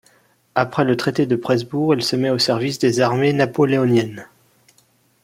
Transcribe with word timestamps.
Après 0.55 0.83
le 0.83 0.97
traité 0.97 1.27
de 1.27 1.35
Presbourg, 1.35 1.93
il 1.93 2.01
se 2.01 2.15
met 2.15 2.31
au 2.31 2.39
service 2.39 2.79
des 2.79 3.01
armées 3.01 3.33
napoléoniennes. 3.33 4.25